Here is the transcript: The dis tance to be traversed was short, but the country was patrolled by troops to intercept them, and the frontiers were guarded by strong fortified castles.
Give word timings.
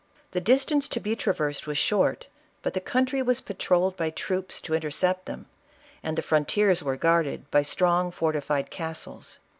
The 0.31 0.41
dis 0.41 0.65
tance 0.65 0.87
to 0.87 0.99
be 0.99 1.15
traversed 1.15 1.67
was 1.67 1.77
short, 1.77 2.25
but 2.63 2.73
the 2.73 2.81
country 2.81 3.21
was 3.21 3.39
patrolled 3.39 3.95
by 3.95 4.09
troops 4.09 4.59
to 4.61 4.73
intercept 4.73 5.27
them, 5.27 5.45
and 6.01 6.17
the 6.17 6.23
frontiers 6.23 6.81
were 6.81 6.97
guarded 6.97 7.45
by 7.51 7.61
strong 7.61 8.09
fortified 8.09 8.71
castles. 8.71 9.37